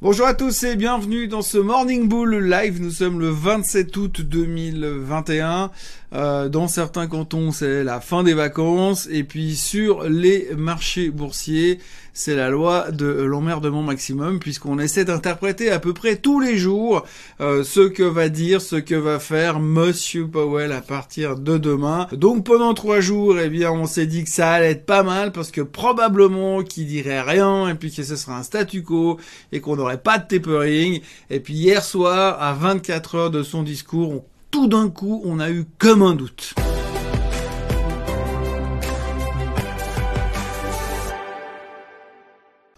Bonjour 0.00 0.26
à 0.26 0.34
tous 0.34 0.62
et 0.62 0.76
bienvenue 0.76 1.26
dans 1.26 1.42
ce 1.42 1.58
Morning 1.58 2.06
Bull 2.06 2.36
Live. 2.36 2.80
Nous 2.80 2.92
sommes 2.92 3.18
le 3.18 3.30
27 3.30 3.96
août 3.96 4.20
2021. 4.20 5.72
Euh, 6.14 6.48
dans 6.48 6.68
certains 6.68 7.08
cantons, 7.08 7.50
c'est 7.50 7.82
la 7.82 8.00
fin 8.00 8.22
des 8.22 8.32
vacances. 8.32 9.08
Et 9.10 9.24
puis 9.24 9.56
sur 9.56 10.04
les 10.04 10.50
marchés 10.56 11.10
boursiers, 11.10 11.80
c'est 12.18 12.34
la 12.34 12.50
loi 12.50 12.90
de 12.90 13.06
l'emmerdement 13.06 13.82
maximum, 13.82 14.40
puisqu'on 14.40 14.80
essaie 14.80 15.04
d'interpréter 15.04 15.70
à 15.70 15.78
peu 15.78 15.92
près 15.92 16.16
tous 16.16 16.40
les 16.40 16.58
jours 16.58 17.04
euh, 17.40 17.62
ce 17.62 17.80
que 17.80 18.02
va 18.02 18.28
dire, 18.28 18.60
ce 18.60 18.74
que 18.74 18.96
va 18.96 19.20
faire 19.20 19.60
Monsieur 19.60 20.26
Powell 20.26 20.72
à 20.72 20.80
partir 20.80 21.36
de 21.36 21.58
demain. 21.58 22.08
Donc 22.12 22.44
pendant 22.44 22.74
trois 22.74 23.00
jours, 23.00 23.38
eh 23.38 23.48
bien, 23.48 23.70
on 23.70 23.86
s'est 23.86 24.06
dit 24.06 24.24
que 24.24 24.30
ça 24.30 24.50
allait 24.50 24.72
être 24.72 24.86
pas 24.86 25.04
mal, 25.04 25.30
parce 25.30 25.52
que 25.52 25.60
probablement 25.60 26.64
qu'il 26.64 26.86
dirait 26.86 27.22
rien, 27.22 27.68
et 27.68 27.74
puis 27.74 27.92
que 27.92 28.02
ce 28.02 28.16
sera 28.16 28.36
un 28.38 28.42
statu 28.42 28.82
quo, 28.82 29.18
et 29.52 29.60
qu'on 29.60 29.76
pas 29.96 30.18
de 30.18 30.26
tapering. 30.26 31.00
Et 31.30 31.40
puis 31.40 31.54
hier 31.54 31.82
soir, 31.82 32.40
à 32.42 32.52
24 32.52 33.14
heures 33.14 33.30
de 33.30 33.42
son 33.42 33.62
discours, 33.62 34.24
tout 34.50 34.68
d'un 34.68 34.90
coup, 34.90 35.22
on 35.24 35.40
a 35.40 35.50
eu 35.50 35.64
comme 35.78 36.02
un 36.02 36.14
doute. 36.14 36.54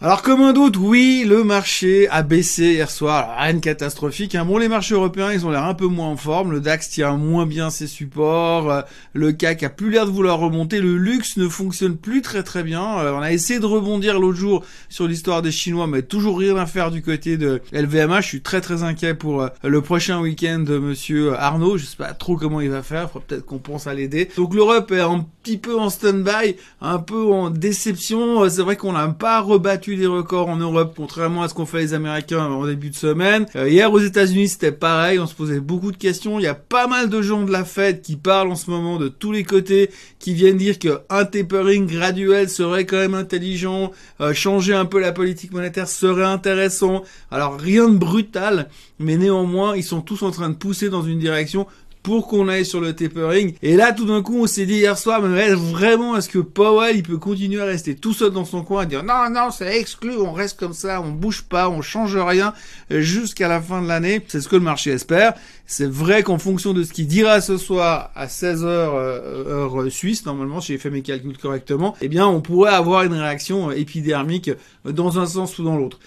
Alors 0.02 0.22
comme 0.22 0.40
un 0.40 0.54
doute, 0.54 0.78
oui, 0.78 1.27
le 1.28 1.45
marché 1.45 2.09
a 2.09 2.22
baissé 2.22 2.72
hier 2.72 2.90
soir. 2.90 3.36
rien 3.38 3.60
catastrophique. 3.60 4.34
Hein. 4.34 4.46
Bon, 4.46 4.56
les 4.56 4.66
marchés 4.66 4.95
européens, 4.95 5.30
ils 5.30 5.45
ont 5.45 5.50
l'air 5.50 5.64
un 5.64 5.74
peu 5.74 5.88
moins 5.88 6.06
en 6.06 6.16
forme. 6.16 6.52
Le 6.52 6.60
DAX 6.60 6.88
tient 6.88 7.18
moins 7.18 7.45
bien 7.45 7.68
ses 7.68 7.86
supports. 7.86 8.70
Euh, 8.70 8.80
le 9.12 9.32
CAC 9.32 9.62
a 9.62 9.68
plus 9.68 9.90
l'air 9.90 10.06
de 10.06 10.10
vouloir 10.10 10.38
remonter. 10.38 10.80
Le 10.80 10.96
luxe 10.96 11.36
ne 11.36 11.50
fonctionne 11.50 11.98
plus 11.98 12.23
très 12.23 12.42
très 12.42 12.62
bien. 12.62 12.98
Euh, 13.00 13.12
on 13.12 13.20
a 13.20 13.30
essayé 13.30 13.60
de 13.60 13.66
rebondir 13.66 14.18
l'autre 14.18 14.38
jour 14.38 14.64
sur 14.88 15.06
l'histoire 15.06 15.42
des 15.42 15.52
Chinois, 15.52 15.86
mais 15.86 16.01
toujours 16.01 16.38
rien 16.38 16.56
à 16.56 16.64
faire 16.64 16.90
du 16.90 17.02
côté 17.02 17.37
de 17.37 17.60
LVMH. 17.70 18.23
Je 18.23 18.26
suis 18.26 18.40
très 18.40 18.62
très 18.62 18.82
inquiet 18.82 19.12
pour 19.12 19.42
euh, 19.42 19.48
le 19.62 19.82
prochain 19.82 20.18
week-end 20.23 20.60
de 20.60 20.78
Monsieur 20.78 21.34
Arnaud. 21.38 21.76
Je 21.76 21.84
sais 21.84 21.98
pas 21.98 22.15
trop 22.15 22.38
comment 22.38 22.62
il 22.62 22.71
va 22.71 22.82
faire. 22.82 23.10
Faut 23.10 23.21
peut-être 23.21 23.45
qu'on 23.45 23.59
pense 23.59 23.87
à 23.87 23.93
l'aider. 23.93 24.30
Donc 24.34 24.54
l'Europe 24.54 24.93
est 24.93 25.01
un 25.01 25.26
petit 25.43 25.59
peu 25.59 25.78
en 25.78 25.90
stand-by, 25.90 26.56
un 26.80 26.98
peu 27.01 27.23
en 27.26 27.51
déception. 27.51 28.48
C'est 28.48 28.62
vrai 28.62 28.76
qu'on 28.76 28.95
n'a 28.95 29.06
pas 29.09 29.40
rebattu 29.40 29.90
des 29.96 30.07
records 30.07 30.49
en 30.49 30.57
Europe, 30.57 30.95
contrairement 30.96 31.43
à 31.43 31.49
ce 31.49 31.55
qu'ont 31.55 31.66
fait 31.66 31.79
les 31.79 31.95
Américains 31.95 32.46
en 32.46 32.66
début 32.66 32.91
de 32.91 32.96
semaine. 32.96 33.46
Euh, 33.57 33.69
hier 33.69 33.93
aux 33.93 33.99
États-Unis, 33.99 34.49
c'était 34.49 34.73
pareil, 34.73 35.19
on 35.19 35.27
se 35.27 35.35
posait 35.35 35.60
beaucoup 35.60 35.93
de 35.93 35.96
questions. 35.96 36.38
Il 36.38 36.43
y 36.43 36.49
a 36.49 36.55
pas 36.55 36.87
mal 36.87 37.09
de 37.09 37.23
gens 37.23 37.43
de 37.43 37.52
la 37.52 37.65
Fed 37.65 38.02
qui 38.02 38.16
parlent 38.16 38.51
en 38.51 38.57
ce 38.57 38.71
moment 38.71 38.99
de 38.99 39.09
tous 39.09 39.33
les 39.33 39.45
côtés, 39.45 39.91
qui 40.18 40.35
viennent 40.35 40.57
dire 40.57 40.79
qu'un 40.79 41.24
tapering 41.24 41.87
graduel 41.87 42.49
serait 42.49 42.87
quand 42.87 42.99
même 42.99 43.15
intelligent, 43.15 43.93
euh, 44.21 44.35
changer 44.35 44.74
un 44.74 44.85
peu 44.85 45.01
la 45.01 45.13
politique 45.13 45.52
monétaire 45.52 45.88
serait 45.88 46.24
intéressant. 46.24 47.02
Alors 47.30 47.59
rien 47.59 47.88
de 47.88 47.96
brutal, 47.96 48.68
mais 48.99 49.16
néanmoins, 49.16 49.77
ils 49.77 49.85
sont 49.85 50.01
tous 50.01 50.23
en 50.23 50.30
train 50.30 50.51
de 50.51 50.55
pousser 50.55 50.91
dans 50.91 51.02
une 51.02 51.18
direction 51.18 51.66
pour 52.02 52.26
qu'on 52.26 52.48
aille 52.48 52.65
sur 52.65 52.80
le 52.80 52.95
tapering. 52.95 53.54
Et 53.62 53.76
là, 53.76 53.93
tout 53.93 54.06
d'un 54.06 54.23
coup, 54.23 54.43
on 54.43 54.46
s'est 54.46 54.66
dit 54.66 54.76
hier 54.76 54.96
soir, 54.96 55.20
mais 55.23 55.51
vraiment, 55.51 56.16
est-ce 56.16 56.29
que 56.29 56.38
Powell, 56.38 56.96
il 56.96 57.02
peut 57.02 57.18
continuer 57.18 57.60
à 57.60 57.66
rester 57.66 57.95
tout 57.95 58.12
seul 58.12 58.30
dans 58.30 58.45
son 58.45 58.62
coin, 58.62 58.82
à 58.82 58.87
dire 58.87 59.02
non, 59.02 59.29
non, 59.30 59.51
c'est 59.51 59.79
exclu, 59.79 60.16
on 60.16 60.32
reste 60.32 60.59
comme 60.59 60.73
ça, 60.73 61.01
on 61.01 61.10
bouge 61.10 61.43
pas, 61.43 61.68
on 61.68 61.82
change 61.82 62.16
rien 62.16 62.54
jusqu'à 62.90 63.48
la 63.48 63.60
fin 63.60 63.82
de 63.82 63.88
l'année. 63.88 64.22
C'est 64.28 64.41
ce 64.41 64.48
que 64.48 64.56
le 64.56 64.62
marché 64.62 64.91
espère. 64.91 65.34
C'est 65.66 65.91
vrai 65.91 66.22
qu'en 66.22 66.38
fonction 66.38 66.72
de 66.72 66.82
ce 66.82 66.93
qu'il 66.93 67.06
dira 67.06 67.41
ce 67.41 67.56
soir 67.56 68.10
à 68.15 68.26
16h 68.26 68.65
euh, 68.65 69.66
heure 69.66 69.93
suisse, 69.93 70.26
normalement, 70.26 70.60
si 70.60 70.72
j'ai 70.72 70.78
fait 70.78 70.91
mes 70.91 71.03
calculs 71.03 71.38
correctement, 71.38 71.94
eh 72.00 72.09
bien, 72.09 72.26
on 72.26 72.41
pourrait 72.41 72.72
avoir 72.72 73.04
une 73.04 73.15
réaction 73.15 73.71
épidermique 73.71 74.50
dans 74.84 75.19
un 75.19 75.26
sens 75.26 75.59
ou 75.59 75.65
dans 75.65 75.76
l'autre. 75.76 75.98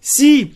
Si 0.00 0.52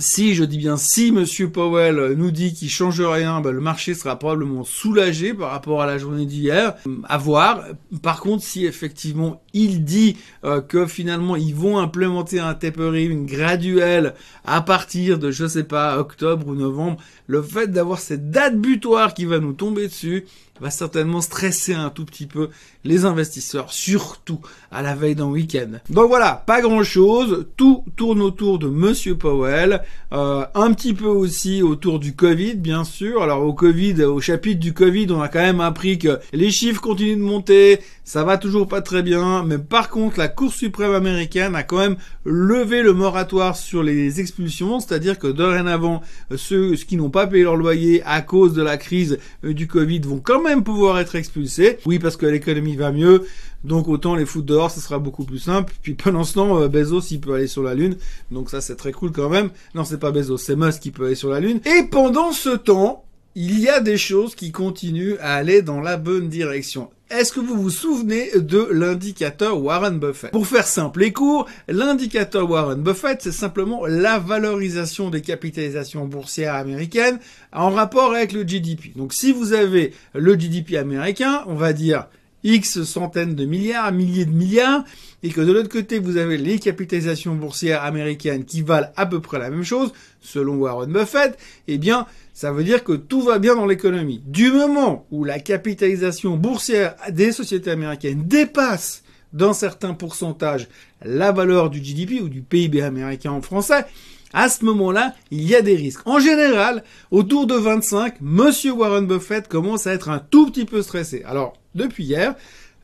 si, 0.00 0.36
je 0.36 0.44
dis 0.44 0.58
bien 0.58 0.76
si 0.76 1.10
Monsieur 1.10 1.50
Powell 1.50 2.14
nous 2.16 2.30
dit 2.30 2.54
qu'il 2.54 2.70
change 2.70 3.00
rien, 3.00 3.40
ben, 3.40 3.50
le 3.50 3.60
marché 3.60 3.94
sera 3.94 4.16
probablement 4.16 4.62
soulagé 4.62 5.34
par 5.34 5.50
rapport 5.50 5.82
à 5.82 5.86
la 5.86 5.98
journée 5.98 6.24
d'hier. 6.24 6.76
À 7.08 7.18
voir. 7.18 7.64
Par 8.00 8.20
contre, 8.20 8.44
si 8.44 8.64
effectivement 8.64 9.42
il 9.54 9.84
dit 9.84 10.16
euh, 10.44 10.60
que 10.60 10.86
finalement 10.86 11.34
ils 11.34 11.54
vont 11.54 11.78
implémenter 11.78 12.38
un 12.38 12.54
tapering 12.54 13.26
graduel 13.26 14.14
à 14.44 14.60
partir 14.60 15.18
de 15.18 15.32
je 15.32 15.48
sais 15.48 15.64
pas 15.64 15.98
octobre 15.98 16.46
ou 16.46 16.54
novembre, 16.54 16.98
le 17.26 17.42
fait 17.42 17.66
d'avoir 17.66 17.98
cette 17.98 18.30
date 18.30 18.56
butoir 18.56 19.14
qui 19.14 19.24
va 19.24 19.40
nous 19.40 19.52
tomber 19.52 19.88
dessus, 19.88 20.26
va 20.60 20.70
certainement 20.70 21.20
stresser 21.20 21.74
un 21.74 21.90
tout 21.90 22.04
petit 22.04 22.26
peu 22.26 22.50
les 22.84 23.04
investisseurs, 23.04 23.72
surtout 23.72 24.40
à 24.70 24.82
la 24.82 24.94
veille 24.94 25.14
d'un 25.14 25.26
week-end. 25.26 25.78
Donc 25.90 26.08
voilà, 26.08 26.42
pas 26.46 26.60
grand-chose, 26.60 27.46
tout 27.56 27.84
tourne 27.96 28.20
autour 28.20 28.58
de 28.58 28.68
Monsieur 28.68 29.16
Powell, 29.16 29.82
euh, 30.12 30.44
un 30.54 30.72
petit 30.72 30.94
peu 30.94 31.06
aussi 31.06 31.62
autour 31.62 31.98
du 31.98 32.14
Covid, 32.14 32.54
bien 32.54 32.84
sûr. 32.84 33.22
Alors 33.22 33.42
au 33.42 33.52
Covid, 33.52 34.02
au 34.04 34.20
chapitre 34.20 34.60
du 34.60 34.72
Covid, 34.72 35.08
on 35.10 35.20
a 35.20 35.28
quand 35.28 35.40
même 35.40 35.60
appris 35.60 35.98
que 35.98 36.18
les 36.32 36.50
chiffres 36.50 36.80
continuent 36.80 37.18
de 37.18 37.22
monter, 37.22 37.80
ça 38.04 38.24
va 38.24 38.38
toujours 38.38 38.66
pas 38.66 38.80
très 38.80 39.02
bien, 39.02 39.42
mais 39.44 39.58
par 39.58 39.90
contre, 39.90 40.18
la 40.18 40.28
Cour 40.28 40.50
suprême 40.52 40.94
américaine 40.94 41.54
a 41.54 41.62
quand 41.62 41.76
même 41.76 41.96
levé 42.24 42.82
le 42.82 42.94
moratoire 42.94 43.54
sur 43.54 43.82
les 43.82 44.18
expulsions, 44.20 44.80
c'est-à-dire 44.80 45.18
que 45.18 45.26
dorénavant, 45.26 46.00
ceux, 46.34 46.74
ceux 46.74 46.84
qui 46.86 46.96
n'ont 46.96 47.10
pas 47.10 47.26
payé 47.26 47.42
leur 47.42 47.56
loyer 47.56 48.02
à 48.06 48.22
cause 48.22 48.54
de 48.54 48.62
la 48.62 48.78
crise 48.78 49.18
euh, 49.44 49.52
du 49.52 49.66
Covid 49.66 50.00
vont 50.00 50.20
quand 50.20 50.42
même 50.42 50.64
pouvoir 50.64 50.98
être 50.98 51.16
expulsé. 51.16 51.78
Oui, 51.84 51.98
parce 51.98 52.16
que 52.16 52.24
l'économie 52.24 52.76
va 52.76 52.92
mieux, 52.92 53.26
donc 53.64 53.88
autant 53.88 54.14
les 54.14 54.26
foutre 54.26 54.46
dehors, 54.46 54.70
ce 54.70 54.80
sera 54.80 54.98
beaucoup 54.98 55.24
plus 55.24 55.38
simple. 55.38 55.74
Puis 55.82 55.94
pendant 55.94 56.24
ce 56.24 56.34
temps, 56.34 56.60
euh, 56.60 56.68
Bezos, 56.68 57.00
il 57.10 57.20
peut 57.20 57.34
aller 57.34 57.46
sur 57.46 57.62
la 57.62 57.74
Lune, 57.74 57.96
donc 58.30 58.50
ça 58.50 58.60
c'est 58.60 58.76
très 58.76 58.92
cool 58.92 59.12
quand 59.12 59.28
même. 59.28 59.50
Non, 59.74 59.84
c'est 59.84 59.98
pas 59.98 60.10
Bezos, 60.10 60.38
c'est 60.38 60.56
Musk 60.56 60.80
qui 60.80 60.90
peut 60.90 61.06
aller 61.06 61.14
sur 61.14 61.30
la 61.30 61.40
Lune. 61.40 61.60
Et 61.64 61.84
pendant 61.84 62.32
ce 62.32 62.50
temps, 62.50 63.04
il 63.34 63.60
y 63.60 63.68
a 63.68 63.80
des 63.80 63.98
choses 63.98 64.34
qui 64.34 64.50
continuent 64.50 65.16
à 65.20 65.34
aller 65.34 65.62
dans 65.62 65.80
la 65.80 65.96
bonne 65.96 66.28
direction. 66.28 66.90
Est-ce 67.10 67.32
que 67.32 67.40
vous 67.40 67.54
vous 67.54 67.70
souvenez 67.70 68.30
de 68.36 68.68
l'indicateur 68.70 69.62
Warren 69.62 69.98
Buffett? 69.98 70.30
Pour 70.30 70.46
faire 70.46 70.66
simple 70.66 71.02
et 71.04 71.12
court, 71.12 71.46
l'indicateur 71.66 72.50
Warren 72.50 72.82
Buffett, 72.82 73.22
c'est 73.22 73.32
simplement 73.32 73.86
la 73.86 74.18
valorisation 74.18 75.08
des 75.08 75.22
capitalisations 75.22 76.04
boursières 76.04 76.54
américaines 76.54 77.18
en 77.52 77.70
rapport 77.70 78.12
avec 78.12 78.32
le 78.32 78.42
GDP. 78.42 78.94
Donc 78.94 79.14
si 79.14 79.32
vous 79.32 79.54
avez 79.54 79.94
le 80.14 80.34
GDP 80.34 80.76
américain, 80.76 81.44
on 81.46 81.54
va 81.54 81.72
dire 81.72 82.08
X 82.44 82.84
centaines 82.84 83.34
de 83.34 83.44
milliards, 83.44 83.92
milliers 83.92 84.24
de 84.24 84.32
milliards, 84.32 84.84
et 85.22 85.30
que 85.30 85.40
de 85.40 85.52
l'autre 85.52 85.68
côté, 85.68 85.98
vous 85.98 86.16
avez 86.16 86.36
les 86.36 86.58
capitalisations 86.58 87.34
boursières 87.34 87.82
américaines 87.82 88.44
qui 88.44 88.62
valent 88.62 88.90
à 88.96 89.06
peu 89.06 89.20
près 89.20 89.38
la 89.38 89.50
même 89.50 89.64
chose, 89.64 89.92
selon 90.20 90.56
Warren 90.56 90.92
Buffett, 90.92 91.36
eh 91.66 91.78
bien, 91.78 92.06
ça 92.32 92.52
veut 92.52 92.64
dire 92.64 92.84
que 92.84 92.92
tout 92.92 93.22
va 93.22 93.38
bien 93.38 93.56
dans 93.56 93.66
l'économie. 93.66 94.22
Du 94.26 94.52
moment 94.52 95.06
où 95.10 95.24
la 95.24 95.40
capitalisation 95.40 96.36
boursière 96.36 96.94
des 97.10 97.32
sociétés 97.32 97.70
américaines 97.70 98.22
dépasse 98.26 99.02
d'un 99.32 99.52
certain 99.52 99.92
pourcentage 99.92 100.68
la 101.04 101.32
valeur 101.32 101.70
du 101.70 101.80
GDP 101.80 102.22
ou 102.22 102.28
du 102.28 102.42
PIB 102.42 102.82
américain 102.82 103.32
en 103.32 103.42
français, 103.42 103.84
à 104.32 104.48
ce 104.48 104.64
moment-là, 104.64 105.14
il 105.30 105.42
y 105.42 105.54
a 105.54 105.62
des 105.62 105.74
risques. 105.74 106.06
En 106.06 106.20
général, 106.20 106.84
autour 107.10 107.46
de 107.46 107.54
25, 107.54 108.20
Monsieur 108.20 108.72
Warren 108.72 109.06
Buffett 109.06 109.48
commence 109.48 109.86
à 109.86 109.92
être 109.94 110.10
un 110.10 110.18
tout 110.18 110.46
petit 110.46 110.64
peu 110.64 110.82
stressé. 110.82 111.22
Alors, 111.24 111.57
depuis 111.74 112.04
hier, 112.04 112.34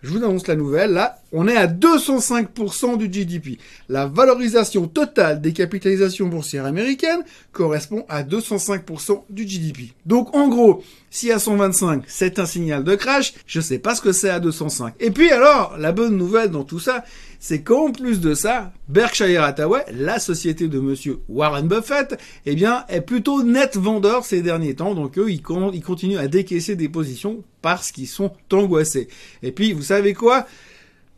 je 0.03 0.11
vous 0.11 0.19
annonce 0.19 0.47
la 0.47 0.57
nouvelle, 0.57 0.93
là, 0.93 1.19
on 1.37 1.49
est 1.49 1.57
à 1.57 1.67
205% 1.67 2.97
du 2.97 3.09
GDP. 3.09 3.59
La 3.89 4.07
valorisation 4.07 4.87
totale 4.87 5.41
des 5.41 5.53
capitalisations 5.53 6.29
boursières 6.29 6.65
américaines 6.65 7.25
correspond 7.53 8.07
à 8.09 8.23
205% 8.23 9.25
du 9.29 9.45
GDP. 9.45 9.93
Donc 10.07 10.35
en 10.35 10.49
gros, 10.49 10.85
si 11.11 11.33
à 11.33 11.41
125 11.41 12.05
c'est 12.07 12.39
un 12.39 12.47
signal 12.47 12.85
de 12.85 12.95
crash, 12.95 13.35
je 13.47 13.61
sais 13.61 13.81
pas 13.81 13.97
ce 13.97 14.01
que 14.01 14.13
c'est 14.13 14.31
à 14.31 14.39
205. 14.39 14.95
Et 15.01 15.11
puis 15.11 15.31
alors, 15.31 15.77
la 15.77 15.91
bonne 15.91 16.17
nouvelle 16.17 16.51
dans 16.51 16.63
tout 16.63 16.79
ça, 16.79 17.05
c'est 17.41 17.63
qu'en 17.63 17.91
plus 17.91 18.21
de 18.21 18.35
ça, 18.35 18.73
Berkshire 18.89 19.43
Hathaway, 19.43 19.85
la 19.93 20.21
société 20.21 20.69
de 20.69 20.79
monsieur 20.79 21.19
Warren 21.29 21.67
Buffett, 21.67 22.17
eh 22.47 22.55
bien, 22.55 22.85
est 22.89 23.01
plutôt 23.01 23.43
net 23.43 23.77
vendeur 23.77 24.25
ces 24.25 24.41
derniers 24.41 24.77
temps. 24.77 24.95
Donc 24.95 25.19
eux, 25.19 25.31
ils, 25.31 25.43
ils 25.73 25.83
continuent 25.83 26.19
à 26.19 26.29
décaisser 26.29 26.77
des 26.77 26.89
positions 26.89 27.43
parce 27.61 27.91
qu'ils 27.93 28.09
sont 28.09 28.33
angoissés. 28.53 29.09
Et 29.43 29.53
puis, 29.53 29.73
vous 29.73 29.83
savez 29.83 30.15
quoi? 30.15 30.47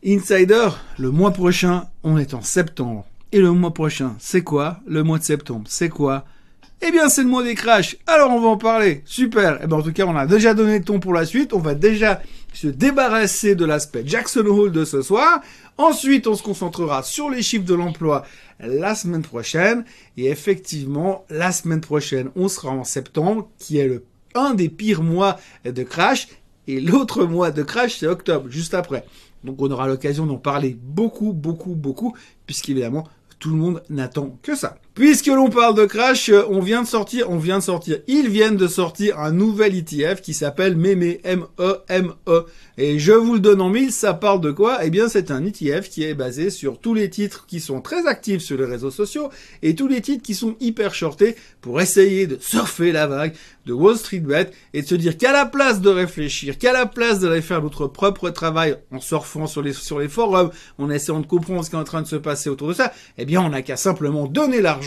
Insider, 0.08 0.68
le 0.98 1.10
mois 1.10 1.32
prochain, 1.32 1.88
on 2.04 2.16
est 2.16 2.32
en 2.32 2.40
septembre. 2.40 3.04
Et 3.32 3.40
le 3.40 3.50
mois 3.50 3.74
prochain, 3.74 4.14
c'est 4.20 4.42
quoi? 4.42 4.78
Le 4.86 5.02
mois 5.02 5.18
de 5.18 5.24
septembre, 5.24 5.64
c'est 5.66 5.88
quoi? 5.88 6.24
Eh 6.80 6.92
bien, 6.92 7.08
c'est 7.08 7.24
le 7.24 7.28
mois 7.28 7.42
des 7.42 7.56
crashs. 7.56 7.96
Alors, 8.06 8.30
on 8.30 8.40
va 8.40 8.46
en 8.46 8.56
parler. 8.56 9.02
Super. 9.04 9.58
Eh 9.60 9.66
bien, 9.66 9.78
en 9.78 9.82
tout 9.82 9.92
cas, 9.92 10.06
on 10.06 10.14
a 10.14 10.28
déjà 10.28 10.54
donné 10.54 10.78
le 10.78 10.84
ton 10.84 11.00
pour 11.00 11.12
la 11.12 11.26
suite. 11.26 11.52
On 11.52 11.58
va 11.58 11.74
déjà 11.74 12.22
se 12.54 12.68
débarrasser 12.68 13.56
de 13.56 13.64
l'aspect 13.64 14.04
Jackson 14.06 14.46
Hole 14.46 14.70
de 14.70 14.84
ce 14.84 15.02
soir. 15.02 15.40
Ensuite, 15.76 16.28
on 16.28 16.36
se 16.36 16.42
concentrera 16.44 17.02
sur 17.02 17.28
les 17.28 17.42
chiffres 17.42 17.64
de 17.64 17.74
l'emploi 17.74 18.24
la 18.60 18.94
semaine 18.94 19.22
prochaine. 19.22 19.84
Et 20.16 20.26
effectivement, 20.26 21.24
la 21.30 21.50
semaine 21.50 21.80
prochaine, 21.80 22.30
on 22.36 22.46
sera 22.46 22.70
en 22.70 22.84
septembre, 22.84 23.48
qui 23.58 23.78
est 23.78 23.88
le 23.88 24.04
un 24.36 24.54
des 24.54 24.68
pires 24.68 25.02
mois 25.02 25.40
de 25.64 25.82
crash. 25.82 26.28
Et 26.68 26.80
l'autre 26.80 27.24
mois 27.24 27.50
de 27.50 27.64
crash, 27.64 27.98
c'est 27.98 28.06
octobre, 28.06 28.48
juste 28.50 28.74
après. 28.74 29.04
Donc 29.46 29.62
on 29.62 29.70
aura 29.70 29.86
l'occasion 29.86 30.26
d'en 30.26 30.36
parler 30.36 30.76
beaucoup, 30.78 31.32
beaucoup, 31.32 31.74
beaucoup, 31.74 32.14
puisqu'évidemment, 32.44 33.04
tout 33.38 33.50
le 33.50 33.56
monde 33.56 33.82
n'attend 33.88 34.38
que 34.42 34.54
ça. 34.54 34.76
Puisque 34.96 35.26
l'on 35.26 35.50
parle 35.50 35.74
de 35.74 35.84
crash, 35.84 36.30
euh, 36.30 36.46
on 36.48 36.58
vient 36.60 36.80
de 36.80 36.86
sortir, 36.86 37.30
on 37.30 37.36
vient 37.36 37.58
de 37.58 37.62
sortir, 37.62 37.98
ils 38.06 38.30
viennent 38.30 38.56
de 38.56 38.66
sortir 38.66 39.20
un 39.20 39.30
nouvel 39.30 39.74
ETF 39.74 40.22
qui 40.22 40.32
s'appelle 40.32 40.74
Meme, 40.74 41.16
M-E-M-E. 41.22 42.46
Et 42.78 42.98
je 42.98 43.12
vous 43.12 43.34
le 43.34 43.40
donne 43.40 43.60
en 43.60 43.68
mille, 43.68 43.92
ça 43.92 44.14
parle 44.14 44.40
de 44.40 44.50
quoi? 44.50 44.78
Eh 44.82 44.88
bien, 44.88 45.10
c'est 45.10 45.30
un 45.30 45.44
ETF 45.44 45.90
qui 45.90 46.02
est 46.02 46.14
basé 46.14 46.48
sur 46.48 46.80
tous 46.80 46.94
les 46.94 47.10
titres 47.10 47.44
qui 47.46 47.60
sont 47.60 47.82
très 47.82 48.06
actifs 48.06 48.40
sur 48.40 48.56
les 48.56 48.64
réseaux 48.64 48.90
sociaux 48.90 49.28
et 49.62 49.74
tous 49.74 49.86
les 49.86 50.00
titres 50.00 50.22
qui 50.22 50.34
sont 50.34 50.56
hyper 50.60 50.94
shortés 50.94 51.36
pour 51.60 51.78
essayer 51.78 52.26
de 52.26 52.38
surfer 52.40 52.90
la 52.90 53.06
vague 53.06 53.34
de 53.66 53.74
Wall 53.74 53.98
Street 53.98 54.20
Bet 54.20 54.50
et 54.72 54.80
de 54.80 54.86
se 54.86 54.94
dire 54.94 55.18
qu'à 55.18 55.32
la 55.32 55.44
place 55.44 55.82
de 55.82 55.90
réfléchir, 55.90 56.56
qu'à 56.56 56.72
la 56.72 56.86
place 56.86 57.20
d'aller 57.20 57.42
faire 57.42 57.60
notre 57.60 57.86
propre 57.86 58.30
travail 58.30 58.76
en 58.90 59.00
surfant 59.00 59.46
sur 59.46 59.60
les, 59.60 59.74
sur 59.74 59.98
les 59.98 60.08
forums, 60.08 60.50
en 60.78 60.88
essayant 60.88 61.20
de 61.20 61.26
comprendre 61.26 61.64
ce 61.64 61.70
qui 61.70 61.76
est 61.76 61.78
en 61.78 61.84
train 61.84 62.02
de 62.02 62.06
se 62.06 62.16
passer 62.16 62.48
autour 62.48 62.68
de 62.68 62.74
ça, 62.74 62.94
eh 63.18 63.26
bien, 63.26 63.42
on 63.42 63.50
n'a 63.50 63.60
qu'à 63.60 63.76
simplement 63.76 64.26
donner 64.26 64.62
l'argent 64.62 64.85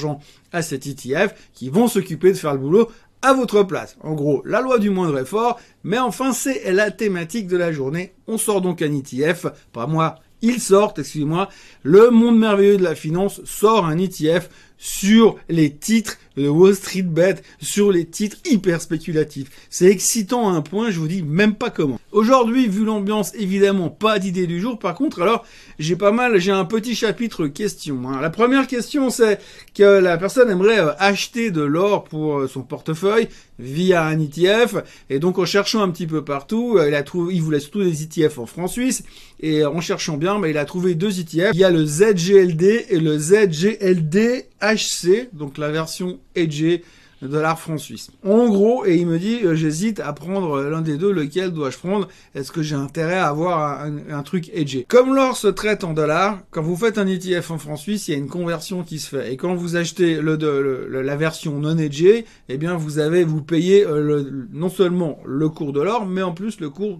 à 0.51 0.61
cet 0.61 0.87
ETF 0.87 1.33
qui 1.53 1.69
vont 1.69 1.87
s'occuper 1.87 2.31
de 2.31 2.37
faire 2.37 2.53
le 2.53 2.59
boulot 2.59 2.89
à 3.21 3.33
votre 3.33 3.63
place. 3.63 3.97
En 4.01 4.13
gros, 4.13 4.41
la 4.45 4.61
loi 4.61 4.79
du 4.79 4.89
moindre 4.89 5.19
effort, 5.19 5.59
mais 5.83 5.99
enfin, 5.99 6.31
c'est 6.31 6.71
la 6.71 6.91
thématique 6.91 7.47
de 7.47 7.57
la 7.57 7.71
journée. 7.71 8.13
On 8.27 8.37
sort 8.37 8.61
donc 8.61 8.81
un 8.81 8.93
ETF, 8.93 9.47
pas 9.73 9.87
moi, 9.87 10.15
ils 10.41 10.61
sortent, 10.61 10.99
excusez-moi, 10.99 11.49
le 11.83 12.09
monde 12.11 12.39
merveilleux 12.39 12.77
de 12.77 12.83
la 12.83 12.95
finance 12.95 13.41
sort 13.43 13.85
un 13.85 13.97
ETF 13.97 14.49
sur 14.79 15.35
les 15.49 15.75
titres 15.75 16.17
de 16.37 16.47
Wall 16.47 16.73
Street 16.73 17.03
Bet, 17.03 17.35
sur 17.61 17.91
les 17.91 18.05
titres 18.05 18.37
hyper 18.45 18.81
spéculatifs. 18.81 19.49
C'est 19.69 19.87
excitant 19.87 20.49
à 20.49 20.53
un 20.53 20.61
point, 20.61 20.89
je 20.89 20.99
vous 20.99 21.07
dis 21.07 21.21
même 21.21 21.53
pas 21.53 21.69
comment. 21.69 21.99
Aujourd'hui, 22.11 22.67
vu 22.67 22.85
l'ambiance, 22.85 23.33
évidemment, 23.35 23.89
pas 23.89 24.19
d'idée 24.19 24.47
du 24.47 24.59
jour. 24.59 24.79
Par 24.79 24.95
contre, 24.95 25.21
alors, 25.21 25.45
j'ai 25.77 25.95
pas 25.95 26.11
mal, 26.11 26.39
j'ai 26.39 26.51
un 26.51 26.65
petit 26.65 26.95
chapitre 26.95 27.47
questions. 27.47 27.99
Hein. 28.07 28.21
La 28.21 28.29
première 28.29 28.67
question, 28.67 29.09
c'est 29.09 29.39
que 29.75 29.83
la 29.83 30.17
personne 30.17 30.49
aimerait 30.49 30.79
euh, 30.79 30.93
acheter 30.97 31.51
de 31.51 31.61
l'or 31.61 32.05
pour 32.05 32.39
euh, 32.39 32.47
son 32.47 32.61
portefeuille 32.61 33.27
via 33.59 34.05
un 34.05 34.19
ETF. 34.19 34.77
Et 35.09 35.19
donc, 35.19 35.37
en 35.37 35.45
cherchant 35.45 35.81
un 35.81 35.89
petit 35.89 36.07
peu 36.07 36.23
partout, 36.23 36.77
euh, 36.77 36.87
il 36.87 36.95
a 36.95 37.03
trouvé, 37.03 37.35
il 37.35 37.41
voulait 37.41 37.59
surtout 37.59 37.83
des 37.83 38.03
ETF 38.03 38.39
en 38.39 38.45
francs 38.45 38.69
suisse. 38.69 39.03
Et 39.41 39.65
en 39.65 39.81
cherchant 39.81 40.17
bien, 40.17 40.39
bah, 40.39 40.49
il 40.49 40.57
a 40.57 40.65
trouvé 40.65 40.95
deux 40.95 41.19
ETF. 41.19 41.51
Il 41.53 41.59
y 41.59 41.63
a 41.63 41.69
le 41.69 41.85
ZGLD 41.85 42.87
et 42.89 42.99
le 42.99 43.17
ZGLD 43.17 44.45
HC, 44.75 45.29
donc 45.33 45.57
la 45.57 45.69
version 45.69 46.19
edgée 46.35 46.83
de 47.21 47.37
l'art 47.37 47.59
franc 47.59 47.77
suisse. 47.77 48.11
En 48.23 48.47
gros, 48.47 48.85
et 48.85 48.95
il 48.95 49.05
me 49.05 49.19
dit, 49.19 49.39
euh, 49.43 49.55
j'hésite 49.55 49.99
à 49.99 50.13
prendre 50.13 50.61
l'un 50.61 50.81
des 50.81 50.97
deux, 50.97 51.11
lequel 51.11 51.51
dois-je 51.51 51.77
prendre? 51.77 52.07
Est-ce 52.35 52.51
que 52.51 52.61
j'ai 52.61 52.75
intérêt 52.75 53.17
à 53.17 53.27
avoir 53.27 53.83
un, 53.83 54.23
truc 54.23 54.49
edgé 54.53 54.85
Comme 54.87 55.15
l'or 55.15 55.35
se 55.35 55.47
traite 55.47 55.83
en 55.83 55.93
dollars, 55.93 56.39
quand 56.51 56.61
vous 56.61 56.75
faites 56.75 56.97
un 56.97 57.07
ETF 57.07 57.51
en 57.51 57.57
franc 57.57 57.75
suisse, 57.75 58.07
il 58.07 58.11
y 58.11 58.13
a 58.13 58.17
une 58.17 58.29
conversion 58.29 58.83
qui 58.83 58.99
se 58.99 59.09
fait. 59.09 59.33
Et 59.33 59.37
quand 59.37 59.55
vous 59.55 59.75
achetez 59.75 60.21
la 60.21 61.15
version 61.15 61.59
non 61.59 61.77
edgée, 61.77 62.25
eh 62.47 62.57
bien 62.57 62.75
vous 62.75 62.99
avez, 62.99 63.23
vous 63.23 63.41
payez 63.41 63.85
euh, 63.85 64.47
non 64.51 64.69
seulement 64.69 65.19
le 65.25 65.49
cours 65.49 65.73
de 65.73 65.81
l'or, 65.81 66.05
mais 66.05 66.21
en 66.21 66.33
plus 66.33 66.59
le 66.59 66.69
cours 66.69 66.99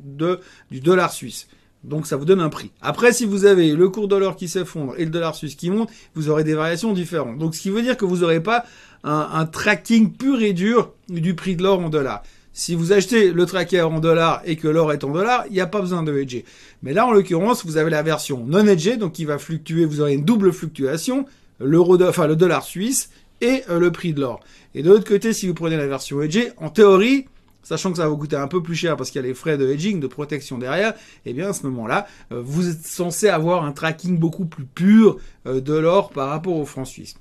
du 0.71 0.79
dollar 0.81 1.13
suisse. 1.13 1.47
Donc 1.83 2.07
ça 2.07 2.17
vous 2.17 2.25
donne 2.25 2.41
un 2.41 2.49
prix. 2.49 2.71
Après, 2.81 3.13
si 3.13 3.25
vous 3.25 3.45
avez 3.45 3.71
le 3.71 3.89
cours 3.89 4.07
de 4.07 4.15
l'or 4.15 4.35
qui 4.35 4.47
s'effondre 4.47 4.95
et 4.97 5.05
le 5.05 5.11
dollar 5.11 5.35
suisse 5.35 5.55
qui 5.55 5.69
monte, 5.69 5.89
vous 6.13 6.29
aurez 6.29 6.43
des 6.43 6.53
variations 6.53 6.93
différentes. 6.93 7.37
Donc 7.37 7.55
ce 7.55 7.61
qui 7.61 7.69
veut 7.69 7.81
dire 7.81 7.95
que 7.95 8.05
vous 8.05 8.17
n'aurez 8.17 8.41
pas 8.41 8.65
un, 9.03 9.45
tracking 9.45 10.11
pur 10.11 10.41
et 10.41 10.53
dur 10.53 10.91
du 11.07 11.35
prix 11.35 11.55
de 11.55 11.63
l'or 11.63 11.79
en 11.79 11.89
dollars. 11.89 12.23
Si 12.51 12.75
vous 12.75 12.91
achetez 12.91 13.31
le 13.31 13.45
tracker 13.45 13.81
en 13.81 13.99
dollars 13.99 14.41
et 14.43 14.57
que 14.57 14.67
l'or 14.67 14.91
est 14.91 15.05
en 15.05 15.11
dollars, 15.11 15.45
il 15.47 15.53
n'y 15.53 15.61
a 15.61 15.67
pas 15.67 15.79
besoin 15.79 16.03
de 16.03 16.17
hedger. 16.17 16.43
Mais 16.83 16.91
là, 16.91 17.05
en 17.05 17.11
l'occurrence, 17.11 17.65
vous 17.65 17.77
avez 17.77 17.89
la 17.89 18.03
version 18.03 18.43
non 18.45 18.67
hedgée, 18.67 18.97
donc 18.97 19.13
qui 19.13 19.23
va 19.23 19.37
fluctuer, 19.37 19.85
vous 19.85 20.01
aurez 20.01 20.15
une 20.15 20.25
double 20.25 20.51
fluctuation, 20.51 21.25
l'euro, 21.59 22.01
enfin 22.03 22.27
le 22.27 22.35
dollar 22.35 22.63
suisse 22.63 23.11
et 23.39 23.63
euh, 23.69 23.79
le 23.79 23.91
prix 23.91 24.13
de 24.13 24.19
l'or. 24.19 24.41
Et 24.75 24.83
de 24.83 24.89
l'autre 24.89 25.07
côté, 25.07 25.31
si 25.31 25.47
vous 25.47 25.53
prenez 25.53 25.77
la 25.77 25.87
version 25.87 26.21
hedgée, 26.21 26.51
en 26.57 26.69
théorie, 26.69 27.27
sachant 27.63 27.91
que 27.91 27.97
ça 27.97 28.03
va 28.03 28.09
vous 28.09 28.17
coûter 28.17 28.35
un 28.35 28.47
peu 28.47 28.61
plus 28.61 28.75
cher 28.75 28.97
parce 28.97 29.11
qu'il 29.11 29.21
y 29.21 29.23
a 29.23 29.27
les 29.27 29.33
frais 29.33 29.57
de 29.57 29.69
hedging, 29.69 29.99
de 29.99 30.07
protection 30.07 30.57
derrière, 30.57 30.93
eh 31.25 31.33
bien 31.33 31.49
à 31.49 31.53
ce 31.53 31.63
moment-là, 31.67 32.07
euh, 32.31 32.41
vous 32.43 32.69
êtes 32.69 32.85
censé 32.85 33.29
avoir 33.29 33.63
un 33.63 33.71
tracking 33.71 34.17
beaucoup 34.17 34.45
plus 34.45 34.65
pur 34.65 35.17
euh, 35.45 35.61
de 35.61 35.73
l'or 35.73 36.09
par 36.09 36.29
rapport 36.29 36.55
au 36.55 36.65
franc 36.65 36.85
suisse. 36.85 37.15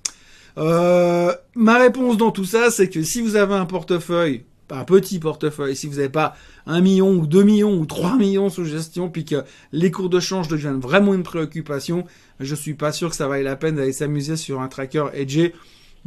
Euh, 0.57 1.33
ma 1.55 1.79
réponse 1.79 2.17
dans 2.17 2.31
tout 2.31 2.45
ça, 2.45 2.71
c'est 2.71 2.89
que 2.89 3.03
si 3.03 3.21
vous 3.21 3.37
avez 3.37 3.55
un 3.55 3.67
portefeuille, 3.67 4.45
un 4.71 4.85
petit 4.85 5.19
portefeuille, 5.19 5.77
si 5.77 5.87
vous 5.87 5.97
n'avez 5.97 6.09
pas 6.09 6.35
un 6.67 6.81
million 6.81 7.11
ou 7.11 7.27
deux 7.27 7.43
millions 7.43 7.75
ou 7.79 7.87
trois 7.87 8.17
millions 8.17 8.51
sous 8.51 8.65
gestion, 8.65 9.09
puis 9.09 9.25
que 9.25 9.45
les 9.73 9.91
cours 9.91 10.11
de 10.11 10.21
change 10.21 10.49
deviennent 10.49 10.81
vraiment 10.81 11.15
une 11.15 11.23
préoccupation, 11.23 12.05
je 12.41 12.55
suis 12.55 12.75
pas 12.75 12.93
sûr 12.93 13.11
que 13.11 13.17
ça 13.17 13.29
vaille 13.29 13.45
la 13.45 13.57
peine 13.57 13.77
d'aller 13.77 13.93
s'amuser 13.93 14.37
sur 14.37 14.61
un 14.61 14.69
tracker 14.69 15.07
hedgé 15.15 15.55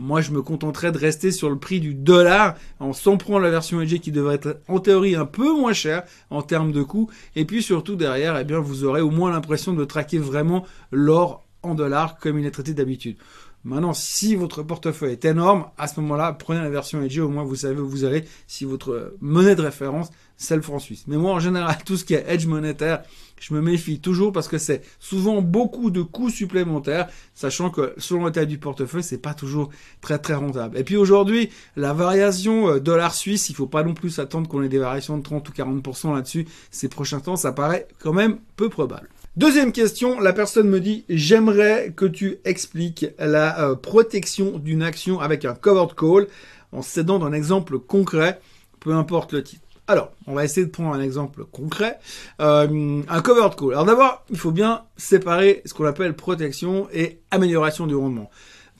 moi, 0.02 0.22
je 0.22 0.32
me 0.32 0.42
contenterais 0.42 0.92
de 0.92 0.98
rester 0.98 1.32
sur 1.32 1.50
le 1.50 1.60
prix 1.60 1.80
du 1.80 1.94
dollar 1.94 2.56
en 2.80 2.92
s'en 2.92 3.18
prendre 3.18 3.42
la 3.42 3.52
version 3.52 3.82
edge 3.82 4.00
qui 4.00 4.12
devrait 4.12 4.36
être 4.36 4.60
en 4.68 4.80
théorie 4.80 5.16
un 5.16 5.26
peu 5.26 5.54
moins 5.54 5.74
chère 5.74 6.04
en 6.32 6.42
termes 6.42 6.72
de 6.72 6.82
coût. 6.82 7.10
Et 7.36 7.46
puis 7.46 7.62
surtout 7.62 7.96
derrière, 7.96 8.36
eh 8.38 8.44
bien, 8.44 8.60
vous 8.60 8.84
aurez 8.84 9.02
au 9.02 9.12
moins 9.12 9.32
l'impression 9.32 9.74
de 9.74 9.86
traquer 9.86 10.18
vraiment 10.18 10.66
l'or 10.92 11.46
en 11.62 11.76
dollars 11.76 12.18
comme 12.18 12.40
il 12.40 12.46
est 12.48 12.52
traité 12.52 12.74
d'habitude. 12.74 13.18
Maintenant, 13.64 13.94
si 13.94 14.36
votre 14.36 14.64
portefeuille 14.64 15.12
est 15.12 15.26
énorme, 15.26 15.66
à 15.78 15.88
ce 15.88 16.00
moment-là, 16.00 16.34
prenez 16.34 16.62
la 16.62 16.70
version 16.70 17.02
Edge, 17.04 17.20
au 17.20 17.30
moins 17.30 17.44
vous 17.44 17.58
savez 17.58 17.80
où 17.80 17.88
vous 17.88 18.06
allez 18.06 18.24
si 18.48 18.66
votre 18.66 19.16
monnaie 19.22 19.56
de 19.56 19.62
référence, 19.62 20.10
c'est 20.42 20.56
le 20.56 20.62
franc 20.64 20.80
suisse. 20.80 21.04
Mais 21.08 21.18
moi, 21.18 21.34
en 21.34 21.40
général, 21.40 21.78
tout 21.86 21.96
ce 21.96 22.04
qui 22.04 22.16
est 22.16 22.26
edge 22.28 22.48
monétaire, 22.48 23.04
je 23.40 23.54
me 23.54 23.62
méfie 23.62 24.00
toujours 24.00 24.32
parce 24.32 24.48
que 24.48 24.58
c'est 24.58 24.82
souvent 25.00 25.42
beaucoup 25.42 25.92
de 25.92 26.02
coûts 26.02 26.30
supplémentaires, 26.30 27.08
sachant 27.36 27.70
que 27.70 27.94
selon 27.98 28.26
la 28.26 28.32
taille 28.32 28.48
du 28.48 28.58
portefeuille, 28.58 29.04
c'est 29.04 29.20
pas 29.20 29.34
toujours 29.34 29.70
très 30.02 30.18
très 30.18 30.34
rentable. 30.34 30.78
Et 30.78 30.84
puis 30.84 30.98
aujourd'hui, 30.98 31.50
la 31.76 31.94
variation 31.94 32.70
euh, 32.70 32.80
dollar 32.80 33.14
suisse, 33.14 33.50
il 33.50 33.56
faut 33.56 33.68
pas 33.68 33.84
non 33.84 33.94
plus 33.94 34.10
s'attendre 34.10 34.48
qu'on 34.48 34.64
ait 34.64 34.70
des 34.70 34.80
variations 34.80 35.18
de 35.18 35.24
30 35.24 35.48
ou 35.48 35.52
40% 35.52 36.16
là-dessus 36.16 36.48
ces 36.72 36.88
prochains 36.88 37.20
temps, 37.20 37.36
ça 37.36 37.52
paraît 37.52 37.88
quand 38.00 38.14
même 38.14 38.40
peu 38.56 38.70
probable. 38.70 39.10
Deuxième 39.38 39.72
question, 39.72 40.20
la 40.20 40.34
personne 40.34 40.68
me 40.68 40.82
dit 40.82 41.06
j'aimerais 41.08 41.94
que 41.96 42.04
tu 42.04 42.40
expliques 42.44 43.06
la 43.18 43.62
euh, 43.62 43.76
protection 43.76 44.60
d'une 44.60 44.84
action 44.84 45.22
avec 45.22 45.46
un 45.46 45.54
covered 45.54 45.96
call 45.96 46.28
en 46.74 46.82
s'aidant 46.82 47.18
d'un 47.18 47.32
exemple 47.32 47.80
concret, 47.80 48.42
peu 48.82 48.94
importe 48.94 49.32
le 49.32 49.42
titre. 49.42 49.62
Alors, 49.88 50.12
on 50.28 50.34
va 50.34 50.44
essayer 50.44 50.66
de 50.66 50.72
prendre 50.72 50.94
un 50.94 51.00
exemple 51.00 51.46
concret. 51.46 51.98
Euh, 52.42 53.02
un 53.08 53.22
covered 53.22 53.56
call. 53.56 53.72
Alors 53.72 53.86
d'abord, 53.86 54.26
il 54.32 54.38
faut 54.38 54.52
bien 54.52 54.84
séparer 54.98 55.62
ce 55.64 55.74
qu'on 55.74 55.86
appelle 55.86 56.14
protection 56.14 56.90
et 56.92 57.22
amélioration 57.32 57.88
du 57.88 57.96
rendement. 57.96 58.30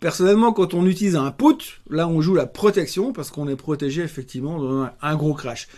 Personnellement, 0.02 0.52
quand 0.52 0.74
on 0.74 0.86
utilise 0.86 1.16
un 1.16 1.32
put, 1.32 1.80
là 1.90 2.10
on 2.10 2.20
joue 2.20 2.36
la 2.36 2.46
protection 2.46 3.14
parce 3.14 3.32
qu'on 3.32 3.48
est 3.48 3.56
protégé 3.56 4.02
effectivement 4.02 4.60
dans 4.60 4.90
un 5.02 5.16
gros 5.16 5.34
crash. 5.34 5.70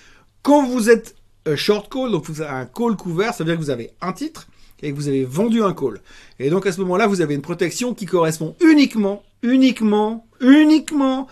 Quand 0.42 0.66
vous 0.66 0.90
êtes 0.90 1.14
euh, 1.48 1.56
short 1.56 1.94
call, 1.94 2.10
donc 2.10 2.26
vous 2.26 2.42
avez 2.42 2.50
un 2.50 2.66
call 2.66 2.96
couvert, 2.96 3.36
ça 3.36 3.44
veut 3.44 3.52
dire 3.52 3.60
que 3.60 3.64
vous 3.64 3.70
avez 3.70 3.92
un 4.02 4.14
titre 4.14 4.48
et 4.84 4.92
que 4.92 4.96
vous 4.96 5.08
avez 5.08 5.24
vendu 5.24 5.64
un 5.64 5.74
call. 5.74 6.02
Et 6.40 6.50
donc 6.50 6.68
à 6.68 6.72
ce 6.72 6.82
moment-là, 6.82 7.08
vous 7.08 7.22
avez 7.22 7.34
une 7.34 7.42
protection 7.42 7.94
qui 7.94 8.06
correspond 8.06 8.56
uniquement, 8.62 9.24
uniquement, 9.42 10.28
uniquement 10.42 11.28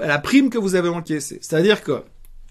à 0.00 0.06
la 0.06 0.18
prime 0.18 0.50
que 0.50 0.58
vous 0.58 0.74
avez 0.74 0.88
encaissée. 0.88 1.38
C'est-à-dire 1.40 1.82
que, 1.82 2.02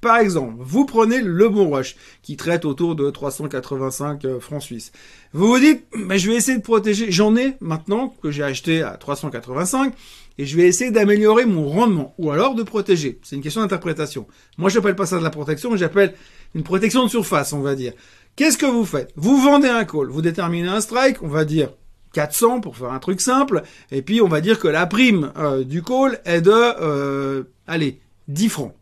par 0.01 0.17
exemple, 0.17 0.55
vous 0.57 0.85
prenez 0.85 1.21
le 1.21 1.49
bon 1.49 1.69
rush 1.69 1.95
qui 2.23 2.35
traite 2.35 2.65
autour 2.65 2.95
de 2.95 3.09
385 3.09 4.25
euh, 4.25 4.39
francs 4.39 4.63
suisses. 4.63 4.91
Vous 5.33 5.47
vous 5.47 5.59
dites, 5.59 5.85
mais 5.95 6.17
je 6.17 6.31
vais 6.31 6.37
essayer 6.37 6.57
de 6.57 6.63
protéger. 6.63 7.11
J'en 7.11 7.35
ai 7.35 7.55
maintenant 7.59 8.15
que 8.21 8.31
j'ai 8.31 8.43
acheté 8.43 8.81
à 8.81 8.97
385 8.97 9.93
et 10.37 10.45
je 10.45 10.57
vais 10.57 10.63
essayer 10.63 10.89
d'améliorer 10.89 11.45
mon 11.45 11.67
rendement 11.67 12.15
ou 12.17 12.31
alors 12.31 12.55
de 12.55 12.63
protéger. 12.63 13.19
C'est 13.21 13.35
une 13.35 13.43
question 13.43 13.61
d'interprétation. 13.61 14.25
Moi, 14.57 14.69
j'appelle 14.69 14.95
pas 14.95 15.05
ça 15.05 15.19
de 15.19 15.23
la 15.23 15.29
protection, 15.29 15.75
j'appelle 15.75 16.15
une 16.55 16.63
protection 16.63 17.03
de 17.03 17.09
surface, 17.09 17.53
on 17.53 17.61
va 17.61 17.75
dire. 17.75 17.93
Qu'est-ce 18.35 18.57
que 18.57 18.65
vous 18.65 18.85
faites? 18.85 19.11
Vous 19.15 19.41
vendez 19.41 19.67
un 19.67 19.83
call, 19.85 20.07
vous 20.07 20.21
déterminez 20.21 20.67
un 20.67 20.81
strike, 20.81 21.21
on 21.21 21.27
va 21.27 21.45
dire 21.45 21.73
400 22.13 22.61
pour 22.61 22.77
faire 22.77 22.91
un 22.91 22.99
truc 22.99 23.21
simple, 23.21 23.63
et 23.91 24.01
puis 24.01 24.21
on 24.21 24.27
va 24.27 24.41
dire 24.41 24.59
que 24.59 24.67
la 24.67 24.85
prime 24.85 25.31
euh, 25.37 25.63
du 25.63 25.83
call 25.83 26.19
est 26.25 26.41
de, 26.41 26.51
euh, 26.51 27.43
allez, 27.67 27.99
10 28.27 28.49
francs. 28.49 28.73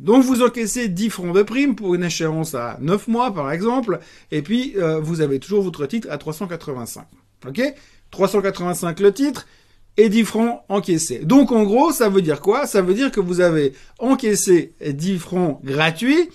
Donc 0.00 0.24
vous 0.24 0.42
encaissez 0.42 0.88
10 0.88 1.10
francs 1.10 1.34
de 1.34 1.42
prime 1.42 1.76
pour 1.76 1.94
une 1.94 2.04
échéance 2.04 2.54
à 2.54 2.78
9 2.80 3.08
mois 3.08 3.32
par 3.32 3.50
exemple, 3.52 4.00
et 4.30 4.42
puis 4.42 4.74
euh, 4.76 5.00
vous 5.00 5.20
avez 5.20 5.38
toujours 5.38 5.62
votre 5.62 5.86
titre 5.86 6.08
à 6.10 6.18
385. 6.18 7.06
Ok? 7.46 7.62
385 8.10 9.00
le 9.00 9.12
titre 9.12 9.46
et 9.96 10.08
10 10.08 10.24
francs 10.24 10.60
encaissés. 10.68 11.20
Donc 11.20 11.52
en 11.52 11.62
gros, 11.62 11.92
ça 11.92 12.08
veut 12.08 12.22
dire 12.22 12.40
quoi? 12.40 12.66
Ça 12.66 12.82
veut 12.82 12.94
dire 12.94 13.12
que 13.12 13.20
vous 13.20 13.40
avez 13.40 13.72
encaissé 13.98 14.74
10 14.84 15.18
francs 15.18 15.60
gratuits 15.64 16.28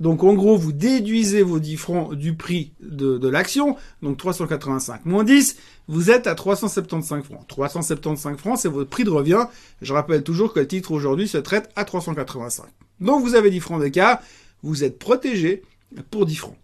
donc 0.00 0.22
en 0.22 0.34
gros, 0.34 0.56
vous 0.56 0.72
déduisez 0.72 1.42
vos 1.42 1.58
10 1.58 1.76
francs 1.76 2.14
du 2.14 2.34
prix 2.34 2.72
de, 2.80 3.18
de 3.18 3.28
l'action, 3.28 3.76
donc 4.02 4.16
385 4.16 5.04
moins 5.06 5.24
10, 5.24 5.56
vous 5.88 6.10
êtes 6.10 6.26
à 6.26 6.34
375 6.34 7.24
francs. 7.24 7.46
375 7.48 8.36
francs, 8.36 8.58
c'est 8.58 8.68
votre 8.68 8.90
prix 8.90 9.04
de 9.04 9.10
revient. 9.10 9.46
Je 9.82 9.92
rappelle 9.92 10.22
toujours 10.22 10.52
que 10.52 10.60
le 10.60 10.68
titre 10.68 10.92
aujourd'hui 10.92 11.26
se 11.26 11.38
traite 11.38 11.70
à 11.74 11.84
385. 11.84 12.66
Donc 13.00 13.22
vous 13.22 13.34
avez 13.34 13.50
10 13.50 13.60
francs 13.60 13.80
d'écart, 13.80 14.20
vous 14.62 14.84
êtes 14.84 14.98
protégé 14.98 15.62
pour 16.10 16.26
10 16.26 16.36
francs. 16.36 16.56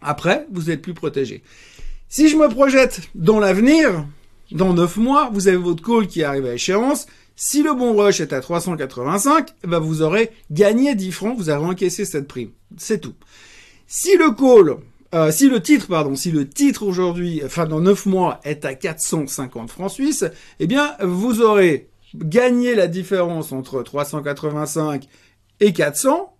Après, 0.00 0.46
vous 0.52 0.70
êtes 0.70 0.82
plus 0.82 0.94
protégé. 0.94 1.42
Si 2.08 2.28
je 2.28 2.36
me 2.36 2.48
projette 2.48 3.00
dans 3.14 3.40
l'avenir, 3.40 4.06
dans 4.52 4.74
9 4.74 4.96
mois, 4.98 5.30
vous 5.32 5.48
avez 5.48 5.56
votre 5.56 5.82
call 5.82 6.06
qui 6.06 6.22
arrive 6.22 6.46
à 6.46 6.54
échéance. 6.54 7.06
Si 7.36 7.62
le 7.62 7.74
bon 7.74 7.96
rush 7.96 8.20
est 8.20 8.32
à 8.32 8.40
385, 8.40 9.54
eh 9.64 9.66
ben 9.66 9.80
vous 9.80 10.02
aurez 10.02 10.30
gagné 10.50 10.94
10 10.94 11.12
francs, 11.12 11.36
vous 11.36 11.50
aurez 11.50 11.64
encaissé 11.64 12.04
cette 12.04 12.28
prime. 12.28 12.50
C'est 12.76 13.00
tout. 13.00 13.14
Si 13.88 14.16
le 14.16 14.30
call, 14.30 14.76
euh, 15.14 15.32
si 15.32 15.48
le 15.48 15.60
titre, 15.60 15.88
pardon, 15.88 16.14
si 16.14 16.30
le 16.30 16.48
titre 16.48 16.84
aujourd'hui, 16.84 17.42
enfin 17.44 17.66
dans 17.66 17.80
9 17.80 18.06
mois, 18.06 18.40
est 18.44 18.64
à 18.64 18.74
450 18.74 19.68
francs 19.70 19.90
suisses, 19.90 20.24
eh 20.60 20.66
bien, 20.68 20.94
vous 21.02 21.40
aurez 21.40 21.88
gagné 22.14 22.76
la 22.76 22.86
différence 22.86 23.50
entre 23.50 23.82
385 23.82 25.06
et 25.58 25.72
400, 25.72 26.36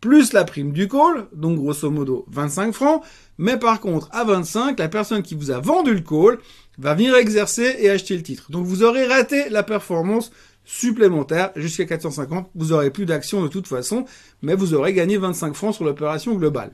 plus 0.00 0.32
la 0.32 0.44
prime 0.44 0.72
du 0.72 0.86
call, 0.86 1.26
donc 1.32 1.58
grosso 1.58 1.90
modo 1.90 2.24
25 2.28 2.72
francs. 2.72 3.02
Mais 3.38 3.58
par 3.58 3.80
contre, 3.80 4.08
à 4.12 4.22
25, 4.22 4.78
la 4.78 4.88
personne 4.88 5.22
qui 5.22 5.34
vous 5.34 5.50
a 5.50 5.58
vendu 5.58 5.92
le 5.94 6.00
call 6.00 6.38
va 6.78 6.94
venir 6.94 7.14
exercer 7.16 7.76
et 7.78 7.90
acheter 7.90 8.16
le 8.16 8.22
titre. 8.22 8.50
Donc 8.50 8.66
vous 8.66 8.82
aurez 8.82 9.06
raté 9.06 9.48
la 9.48 9.62
performance 9.62 10.30
supplémentaire 10.64 11.52
jusqu'à 11.56 11.84
450. 11.86 12.50
Vous 12.54 12.72
aurez 12.72 12.90
plus 12.90 13.06
d'action 13.06 13.42
de 13.42 13.48
toute 13.48 13.68
façon, 13.68 14.04
mais 14.42 14.54
vous 14.54 14.74
aurez 14.74 14.92
gagné 14.92 15.16
25 15.16 15.54
francs 15.54 15.74
sur 15.74 15.84
l'opération 15.84 16.34
globale. 16.34 16.72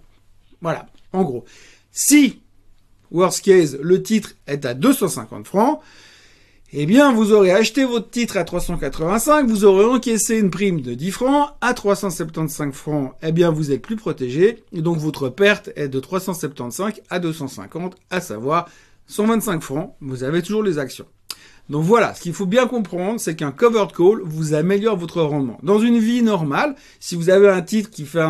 Voilà, 0.61 0.87
en 1.13 1.23
gros. 1.23 1.45
Si, 1.91 2.41
worst 3.11 3.45
case, 3.45 3.79
le 3.81 4.03
titre 4.03 4.35
est 4.47 4.65
à 4.65 4.75
250 4.75 5.47
francs, 5.47 5.81
eh 6.75 6.87
bien, 6.87 7.13
vous 7.13 7.33
aurez 7.33 7.53
acheté 7.53 7.85
votre 7.85 8.09
titre 8.09 8.39
à 8.39 8.45
385, 8.45 9.47
vous 9.47 9.67
aurez 9.67 9.85
encaissé 9.85 10.39
une 10.39 10.49
prime 10.49 10.81
de 10.81 10.95
10 10.95 11.11
francs, 11.11 11.51
à 11.61 11.75
375 11.75 12.73
francs, 12.73 13.13
eh 13.23 13.31
bien, 13.31 13.51
vous 13.51 13.73
êtes 13.73 13.83
plus 13.83 13.97
protégé, 13.97 14.65
et 14.73 14.81
donc 14.81 14.97
votre 14.97 15.29
perte 15.29 15.69
est 15.77 15.89
de 15.89 16.01
375 16.01 17.03
à 17.11 17.19
250, 17.19 17.95
à 18.09 18.23
savoir 18.23 18.71
125 19.07 19.63
francs, 19.63 19.95
vous 20.01 20.25
avez 20.25 20.43
toujours 20.43 20.63
les 20.63 20.79
actions. 20.79 21.07
Donc 21.69 21.85
voilà, 21.85 22.15
ce 22.15 22.21
qu'il 22.21 22.35
faut 22.35 22.47
bien 22.47 22.67
comprendre, 22.67 23.21
c'est 23.21 23.37
qu'un 23.37 23.53
covered 23.53 23.93
call 23.93 24.21
vous 24.25 24.55
améliore 24.55 24.97
votre 24.97 25.23
rendement. 25.23 25.59
Dans 25.63 25.79
une 25.79 25.99
vie 25.99 26.23
normale, 26.23 26.75
si 27.01 27.15
vous 27.15 27.31
avez 27.31 27.49
un 27.49 27.63
titre 27.63 27.91
qui 27.91 28.05
fait 28.05 28.25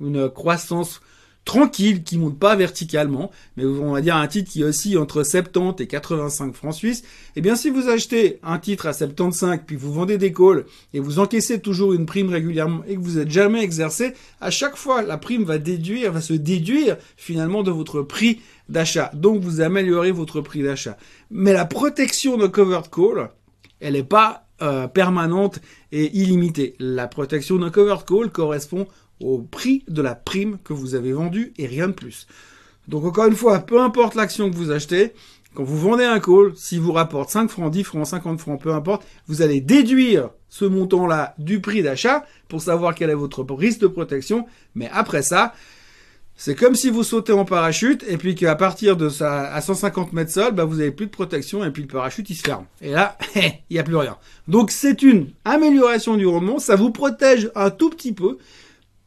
une 0.00 0.30
croissance 0.30 1.00
tranquille, 1.46 2.02
qui 2.02 2.18
monte 2.18 2.38
pas 2.38 2.56
verticalement, 2.56 3.30
mais 3.56 3.64
on 3.64 3.92
va 3.92 4.00
dire 4.02 4.16
un 4.16 4.26
titre 4.26 4.50
qui 4.50 4.64
oscille 4.64 4.98
entre 4.98 5.22
70 5.22 5.80
et 5.82 5.86
85 5.86 6.54
francs 6.54 6.74
suisses, 6.74 7.04
eh 7.36 7.40
bien 7.40 7.54
si 7.54 7.70
vous 7.70 7.88
achetez 7.88 8.40
un 8.42 8.58
titre 8.58 8.86
à 8.86 8.92
75 8.92 9.60
puis 9.64 9.76
vous 9.76 9.92
vendez 9.92 10.18
des 10.18 10.32
calls 10.32 10.66
et 10.92 10.98
vous 10.98 11.20
encaissez 11.20 11.60
toujours 11.60 11.92
une 11.92 12.04
prime 12.04 12.30
régulièrement 12.30 12.82
et 12.88 12.96
que 12.96 13.00
vous 13.00 13.18
n'êtes 13.18 13.30
jamais 13.30 13.62
exercé, 13.62 14.12
à 14.40 14.50
chaque 14.50 14.76
fois 14.76 15.02
la 15.02 15.18
prime 15.18 15.44
va 15.44 15.58
déduire, 15.58 16.12
va 16.12 16.20
se 16.20 16.34
déduire 16.34 16.96
finalement 17.16 17.62
de 17.62 17.70
votre 17.70 18.02
prix 18.02 18.40
d'achat. 18.68 19.10
Donc 19.14 19.40
vous 19.40 19.60
améliorez 19.60 20.12
votre 20.12 20.40
prix 20.40 20.62
d'achat. 20.62 20.96
Mais 21.30 21.52
la 21.52 21.64
protection 21.64 22.36
de 22.36 22.46
covered 22.46 22.90
call, 22.90 23.30
elle 23.80 23.94
n'est 23.94 24.02
pas 24.02 24.46
euh, 24.62 24.88
permanente 24.88 25.60
et 25.92 26.16
illimitée. 26.16 26.74
La 26.78 27.08
protection 27.08 27.56
d'un 27.56 27.70
covered 27.70 28.04
call 28.04 28.30
correspond 28.30 28.86
au 29.20 29.38
prix 29.38 29.84
de 29.88 30.02
la 30.02 30.14
prime 30.14 30.58
que 30.62 30.72
vous 30.72 30.94
avez 30.94 31.12
vendue 31.12 31.52
et 31.58 31.66
rien 31.66 31.88
de 31.88 31.92
plus. 31.92 32.26
Donc 32.88 33.04
encore 33.04 33.26
une 33.26 33.34
fois, 33.36 33.60
peu 33.60 33.80
importe 33.80 34.14
l'action 34.14 34.50
que 34.50 34.56
vous 34.56 34.70
achetez, 34.70 35.12
quand 35.54 35.64
vous 35.64 35.78
vendez 35.78 36.04
un 36.04 36.20
call, 36.20 36.52
si 36.54 36.76
vous 36.76 36.92
rapporte 36.92 37.30
5 37.30 37.48
francs, 37.48 37.72
10 37.72 37.82
francs, 37.82 38.06
50 38.06 38.38
francs, 38.40 38.60
peu 38.60 38.74
importe, 38.74 39.06
vous 39.26 39.40
allez 39.40 39.62
déduire 39.62 40.28
ce 40.50 40.66
montant-là 40.66 41.34
du 41.38 41.60
prix 41.60 41.82
d'achat 41.82 42.26
pour 42.48 42.60
savoir 42.60 42.94
quel 42.94 43.08
est 43.08 43.14
votre 43.14 43.42
risque 43.54 43.80
de 43.80 43.86
protection. 43.86 44.46
Mais 44.74 44.90
après 44.92 45.22
ça, 45.22 45.54
c'est 46.38 46.54
comme 46.54 46.74
si 46.74 46.90
vous 46.90 47.02
sautez 47.02 47.32
en 47.32 47.46
parachute 47.46 48.04
et 48.06 48.18
puis 48.18 48.34
qu'à 48.34 48.54
partir 48.54 48.96
de 48.96 49.08
ça, 49.08 49.52
à 49.52 49.60
150 49.62 50.12
mètres 50.12 50.30
sol, 50.30 50.52
bah 50.52 50.66
vous 50.66 50.80
avez 50.80 50.90
plus 50.90 51.06
de 51.06 51.10
protection 51.10 51.64
et 51.64 51.70
puis 51.70 51.82
le 51.82 51.88
parachute 51.88 52.28
il 52.28 52.34
se 52.34 52.42
ferme. 52.42 52.66
Et 52.82 52.90
là, 52.90 53.16
il 53.34 53.52
n'y 53.70 53.78
a 53.78 53.82
plus 53.82 53.96
rien. 53.96 54.18
Donc 54.46 54.70
c'est 54.70 55.02
une 55.02 55.30
amélioration 55.46 56.16
du 56.16 56.26
rendement, 56.26 56.58
ça 56.58 56.76
vous 56.76 56.90
protège 56.90 57.50
un 57.54 57.70
tout 57.70 57.88
petit 57.88 58.12
peu, 58.12 58.36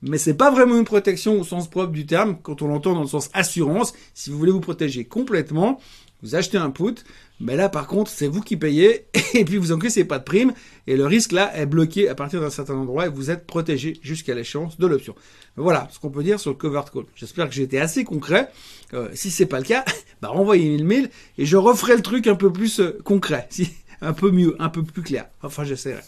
mais 0.02 0.18
c'est 0.18 0.34
pas 0.34 0.50
vraiment 0.50 0.78
une 0.78 0.86
protection 0.86 1.40
au 1.40 1.44
sens 1.44 1.70
propre 1.70 1.92
du 1.92 2.08
terme, 2.08 2.38
quand 2.42 2.64
on 2.64 2.68
l'entend 2.68 2.94
dans 2.94 3.02
le 3.02 3.08
sens 3.08 3.30
assurance. 3.34 3.94
Si 4.16 4.32
vous 4.32 4.38
voulez 4.38 4.52
vous 4.52 4.60
protéger 4.60 5.06
complètement, 5.06 5.80
vous 6.24 6.36
achetez 6.36 6.58
un 6.58 6.72
put, 6.72 7.04
mais 7.40 7.56
là 7.56 7.70
par 7.70 7.88
contre 7.88 8.12
c'est 8.12 8.28
vous 8.28 8.42
qui 8.42 8.58
payez 8.58 9.06
et 9.34 9.46
puis 9.46 9.58
vous 9.58 9.72
encaissez 9.72 10.04
pas 10.04 10.20
de 10.20 10.24
prime 10.24 10.54
et 10.88 10.98
le 10.98 11.06
risque 11.06 11.32
là 11.32 11.56
est 11.58 11.66
bloqué 11.66 12.10
à 12.10 12.16
partir 12.16 12.42
d'un 12.42 12.50
certain 12.50 12.76
endroit 12.76 13.06
et 13.06 13.10
vous 13.10 13.32
êtes 13.32 13.46
protégé 13.46 14.00
jusqu'à 14.02 14.34
l'échéance 14.34 14.78
de 14.78 14.88
l'option. 14.88 15.16
Voilà 15.56 15.88
ce 15.92 16.00
qu'on 16.00 16.10
peut 16.10 16.24
dire 16.24 16.40
sur 16.40 16.52
le 16.52 16.58
covered 16.58 16.90
call. 16.90 17.06
J'espère 17.16 17.48
que 17.48 17.54
j'ai 17.54 17.64
été 17.64 17.80
assez 17.80 18.04
concret. 18.04 18.50
Euh, 18.94 19.10
si 19.14 19.30
c'est 19.30 19.46
pas 19.46 19.60
le 19.60 19.66
cas, 19.66 19.86
bah 20.22 20.30
renvoyez 20.30 20.78
le 20.78 21.10
et 21.38 21.46
je 21.46 21.58
referai 21.58 21.96
le 21.96 22.02
truc 22.02 22.28
un 22.28 22.36
peu 22.36 22.52
plus 22.52 22.80
euh, 22.80 22.98
concret, 23.04 23.48
un 24.02 24.14
peu 24.14 24.32
mieux, 24.32 24.56
un 24.60 24.70
peu 24.70 24.84
plus 24.84 25.02
clair. 25.02 25.28
Enfin 25.44 25.64
j'essaierai. 25.64 26.02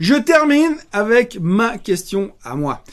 Je 0.00 0.14
termine 0.14 0.76
avec 0.92 1.38
ma 1.40 1.76
question 1.76 2.32
à 2.44 2.54
moi. 2.54 2.84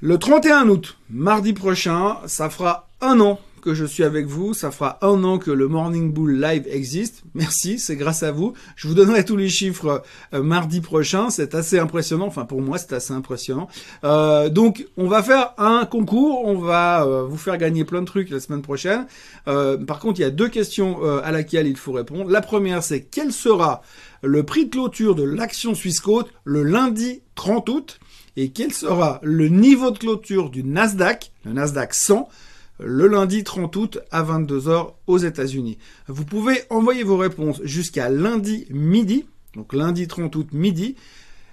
Le 0.00 0.16
31 0.16 0.68
août, 0.68 0.96
mardi 1.10 1.52
prochain, 1.52 2.18
ça 2.26 2.48
fera 2.50 2.88
un 3.00 3.20
an 3.20 3.40
que 3.60 3.74
je 3.74 3.84
suis 3.84 4.04
avec 4.04 4.26
vous. 4.26 4.54
Ça 4.54 4.70
fera 4.70 4.98
un 5.02 5.22
an 5.24 5.38
que 5.38 5.50
le 5.50 5.68
Morning 5.68 6.12
Bull 6.12 6.40
Live 6.40 6.64
existe. 6.70 7.22
Merci, 7.34 7.78
c'est 7.78 7.96
grâce 7.96 8.22
à 8.22 8.32
vous. 8.32 8.54
Je 8.76 8.88
vous 8.88 8.94
donnerai 8.94 9.24
tous 9.24 9.36
les 9.36 9.48
chiffres 9.48 10.02
euh, 10.34 10.42
mardi 10.42 10.80
prochain. 10.80 11.30
C'est 11.30 11.54
assez 11.54 11.78
impressionnant. 11.78 12.26
Enfin, 12.26 12.44
pour 12.44 12.60
moi, 12.60 12.78
c'est 12.78 12.92
assez 12.92 13.12
impressionnant. 13.12 13.68
Euh, 14.04 14.48
donc, 14.48 14.86
on 14.96 15.08
va 15.08 15.22
faire 15.22 15.52
un 15.58 15.84
concours. 15.84 16.44
On 16.44 16.58
va 16.58 17.04
euh, 17.04 17.24
vous 17.24 17.36
faire 17.36 17.58
gagner 17.58 17.84
plein 17.84 18.00
de 18.00 18.06
trucs 18.06 18.30
la 18.30 18.40
semaine 18.40 18.62
prochaine. 18.62 19.06
par 19.44 19.98
contre, 19.98 20.20
il 20.20 20.22
y 20.22 20.26
a 20.26 20.30
deux 20.30 20.48
questions 20.48 21.02
à 21.02 21.30
laquelle 21.32 21.66
il 21.66 21.76
faut 21.76 21.92
répondre. 21.92 22.30
La 22.30 22.40
première, 22.40 22.82
c'est 22.82 23.02
quel 23.02 23.32
sera 23.32 23.82
le 24.22 24.42
prix 24.42 24.66
de 24.66 24.70
clôture 24.70 25.14
de 25.14 25.22
l'action 25.22 25.74
Suisse 25.74 26.02
le 26.44 26.62
lundi 26.62 27.22
30 27.34 27.68
août? 27.68 28.00
Et 28.36 28.50
quel 28.50 28.72
sera 28.72 29.18
le 29.24 29.48
niveau 29.48 29.90
de 29.90 29.98
clôture 29.98 30.48
du 30.48 30.62
Nasdaq, 30.62 31.32
le 31.44 31.54
Nasdaq 31.54 31.92
100, 31.92 32.28
le 32.78 33.06
lundi 33.06 33.44
30 33.44 33.74
août 33.76 33.98
à 34.10 34.22
22h 34.22 34.92
aux 35.06 35.18
États-Unis. 35.18 35.78
Vous 36.06 36.24
pouvez 36.24 36.62
envoyer 36.70 37.02
vos 37.02 37.16
réponses 37.16 37.60
jusqu'à 37.64 38.08
lundi 38.08 38.66
midi, 38.70 39.26
donc 39.54 39.72
lundi 39.72 40.06
30 40.06 40.34
août 40.36 40.48
midi. 40.52 40.96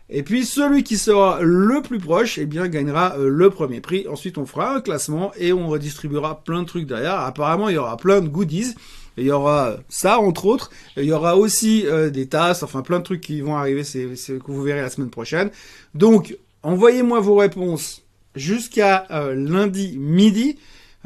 Et 0.10 0.22
puis 0.22 0.46
celui 0.46 0.84
qui 0.84 0.98
sera 0.98 1.40
le 1.42 1.82
plus 1.82 2.00
proche, 2.00 2.38
eh 2.38 2.46
bien 2.46 2.68
gagnera 2.68 3.18
euh, 3.18 3.28
le 3.28 3.50
premier 3.50 3.82
prix. 3.82 4.08
Ensuite, 4.08 4.38
on 4.38 4.46
fera 4.46 4.76
un 4.76 4.82
classement 4.82 5.32
et 5.38 5.52
on 5.52 5.68
redistribuera 5.68 6.44
plein 6.44 6.62
de 6.62 6.68
trucs 6.68 6.86
derrière. 6.86 7.20
Apparemment, 7.20 7.70
il 7.70 7.76
y 7.76 7.78
aura 7.80 7.98
plein 7.98 8.22
de 8.22 8.28
goodies. 8.28 8.76
Il 9.18 9.26
y 9.26 9.32
aura 9.32 9.78
ça 9.90 10.20
entre 10.20 10.46
autres. 10.46 10.70
Il 10.96 11.06
y 11.06 11.12
aura 11.12 11.38
aussi 11.38 11.88
euh, 11.88 12.12
des 12.12 12.28
tasses, 12.28 12.62
enfin 12.62 12.82
plein 12.84 13.00
de 13.00 13.04
trucs 13.04 13.22
qui 13.22 13.42
vont 13.42 13.56
arriver, 13.56 13.84
c'est 13.84 14.06
que 14.06 14.52
vous 14.52 14.62
verrez 14.62 14.82
la 14.82 14.90
semaine 14.90 15.10
prochaine. 15.10 15.50
Donc 15.96 16.38
Envoyez-moi 16.66 17.20
vos 17.20 17.36
réponses 17.36 18.02
jusqu'à 18.34 19.06
euh, 19.12 19.36
lundi 19.36 20.00
midi. 20.00 20.58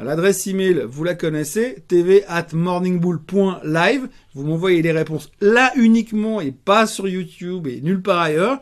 L'adresse 0.02 0.48
email, 0.48 0.86
vous 0.88 1.04
la 1.04 1.14
connaissez, 1.14 1.84
tv 1.90 2.24
at 2.30 2.48
morningbull.live. 2.54 4.08
Vous 4.34 4.46
m'envoyez 4.46 4.82
les 4.82 4.94
réponses 4.94 5.30
là 5.42 5.74
uniquement 5.76 6.40
et 6.40 6.52
pas 6.52 6.88
sur 6.88 7.10
YouTube 7.10 7.68
et 7.68 7.82
nulle 7.82 8.02
part 8.02 8.20
ailleurs. 8.20 8.62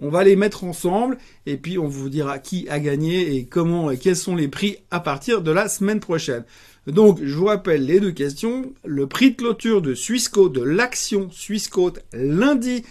On 0.00 0.08
va 0.08 0.22
les 0.22 0.36
mettre 0.36 0.62
ensemble 0.62 1.18
et 1.46 1.56
puis 1.56 1.80
on 1.80 1.88
vous 1.88 2.08
dira 2.08 2.38
qui 2.38 2.68
a 2.68 2.78
gagné 2.78 3.34
et 3.34 3.46
comment 3.46 3.90
et 3.90 3.98
quels 3.98 4.14
sont 4.14 4.36
les 4.36 4.46
prix 4.46 4.76
à 4.92 5.00
partir 5.00 5.42
de 5.42 5.50
la 5.50 5.68
semaine 5.68 5.98
prochaine. 5.98 6.44
Donc, 6.86 7.18
je 7.24 7.34
vous 7.34 7.46
rappelle 7.46 7.84
les 7.84 7.98
deux 7.98 8.12
questions. 8.12 8.72
Le 8.84 9.08
prix 9.08 9.32
de 9.32 9.36
clôture 9.36 9.82
de 9.82 9.94
Swissquote, 9.94 10.52
de 10.52 10.62
l'action 10.62 11.28
Swissquote, 11.32 12.04
lundi, 12.12 12.84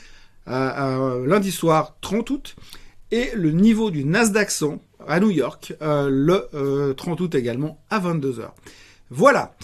euh, 0.49 0.51
euh, 0.51 1.25
lundi 1.25 1.53
soir 1.53 1.95
30 2.01 2.29
août 2.31 2.55
et 3.11 3.29
le 3.33 3.51
niveau 3.51 3.91
du 3.91 4.03
Nasdaq 4.03 4.51
100 4.51 4.81
à 5.05 5.19
New 5.19 5.29
York 5.29 5.73
euh, 5.81 6.09
le 6.09 6.93
30 6.95 7.21
euh, 7.21 7.23
août 7.23 7.35
également 7.35 7.79
à 7.89 7.99
22h. 7.99 8.49
Voilà. 9.09 9.55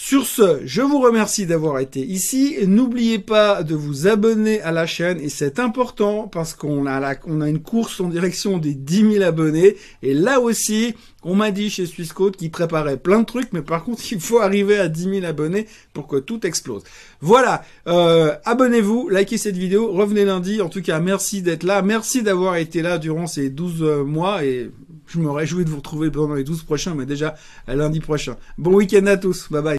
Sur 0.00 0.26
ce, 0.26 0.60
je 0.64 0.80
vous 0.80 1.00
remercie 1.00 1.44
d'avoir 1.44 1.80
été 1.80 1.98
ici. 1.98 2.56
N'oubliez 2.64 3.18
pas 3.18 3.64
de 3.64 3.74
vous 3.74 4.06
abonner 4.06 4.62
à 4.62 4.70
la 4.70 4.86
chaîne 4.86 5.20
et 5.20 5.28
c'est 5.28 5.58
important 5.58 6.28
parce 6.28 6.54
qu'on 6.54 6.86
a, 6.86 7.16
une 7.26 7.58
course 7.58 8.00
en 8.00 8.08
direction 8.08 8.58
des 8.58 8.74
10 8.74 9.14
000 9.14 9.24
abonnés. 9.24 9.74
Et 10.04 10.14
là 10.14 10.38
aussi, 10.38 10.94
on 11.24 11.34
m'a 11.34 11.50
dit 11.50 11.68
chez 11.68 11.84
Swissquote 11.84 12.36
qu'ils 12.36 12.52
préparaient 12.52 12.96
plein 12.96 13.18
de 13.18 13.26
trucs, 13.26 13.52
mais 13.52 13.60
par 13.60 13.82
contre, 13.82 14.00
il 14.12 14.20
faut 14.20 14.38
arriver 14.38 14.78
à 14.78 14.86
10 14.86 15.20
000 15.20 15.26
abonnés 15.26 15.66
pour 15.92 16.06
que 16.06 16.16
tout 16.16 16.46
explose. 16.46 16.84
Voilà, 17.20 17.64
euh, 17.88 18.36
abonnez-vous, 18.44 19.08
likez 19.08 19.36
cette 19.36 19.56
vidéo, 19.56 19.90
revenez 19.90 20.24
lundi. 20.24 20.62
En 20.62 20.68
tout 20.68 20.80
cas, 20.80 21.00
merci 21.00 21.42
d'être 21.42 21.64
là. 21.64 21.82
Merci 21.82 22.22
d'avoir 22.22 22.54
été 22.54 22.82
là 22.82 22.98
durant 22.98 23.26
ces 23.26 23.50
12 23.50 23.82
euh, 23.82 24.04
mois 24.04 24.44
et 24.44 24.70
je 25.08 25.18
me 25.18 25.30
réjouis 25.30 25.64
de 25.64 25.70
vous 25.70 25.78
retrouver 25.78 26.10
pendant 26.10 26.34
les 26.34 26.44
12 26.44 26.62
prochains, 26.62 26.94
mais 26.94 27.04
déjà 27.06 27.34
lundi 27.66 27.98
prochain. 27.98 28.36
Bon 28.58 28.74
week-end 28.74 29.06
à 29.06 29.16
tous. 29.16 29.50
Bye 29.50 29.62
bye. 29.62 29.76